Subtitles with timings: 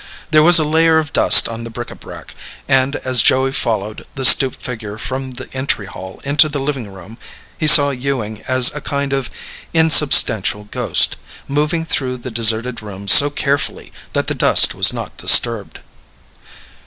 [0.31, 2.33] There was a layer of dust on the bric a brac,
[2.67, 7.19] and as Joey followed the stooped figure from the entry hall into the living room,
[7.55, 9.29] he saw Ewing as a kind of
[9.75, 11.17] insubstantial ghost,
[11.47, 15.81] moving through the deserted rooms so carefully that the dust was not disturbed.